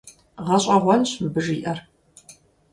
ГъэщӀэгъуэнщ 0.45 1.09
мыбы 1.21 1.41
жиӀэр! 1.45 1.79